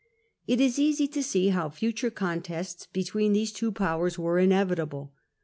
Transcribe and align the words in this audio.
It 0.47 0.59
is 0.59 0.79
easy 0.79 1.07
to 1.09 1.21
see 1.21 1.49
how 1.49 1.69
future 1.69 2.09
contests 2.09 2.87
between 2.91 3.33
these 3.33 3.51
two 3.53 3.71
powers 3.71 4.17
were 4.17 4.39
inevitable. 4.39 5.13